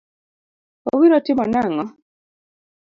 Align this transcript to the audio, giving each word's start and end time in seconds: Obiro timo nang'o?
Obiro 0.91 1.17
timo 1.25 1.43
nang'o? 1.51 1.85